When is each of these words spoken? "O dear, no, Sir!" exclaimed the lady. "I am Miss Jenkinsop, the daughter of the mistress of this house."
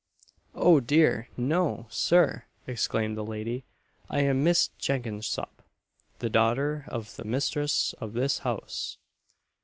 "O 0.55 0.79
dear, 0.79 1.29
no, 1.37 1.85
Sir!" 1.91 2.45
exclaimed 2.65 3.15
the 3.15 3.23
lady. 3.23 3.65
"I 4.09 4.21
am 4.21 4.43
Miss 4.43 4.69
Jenkinsop, 4.79 5.61
the 6.17 6.27
daughter 6.27 6.85
of 6.87 7.15
the 7.17 7.23
mistress 7.23 7.93
of 8.01 8.13
this 8.13 8.39
house." 8.39 8.97